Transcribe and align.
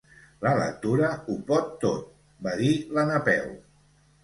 La 0.45 0.53
lectura 0.59 1.09
ho 1.17 1.35
pot 1.51 1.69
tot 1.85 2.09
—va 2.47 2.57
dir 2.65 2.73
la 2.99 3.07
Napeu—. 3.13 3.57